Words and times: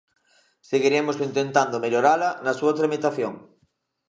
Seguiremos 0.69 1.17
intentando 1.27 1.81
mellorala 1.83 2.29
na 2.45 2.53
súa 2.59 2.73
tramitación. 2.79 3.33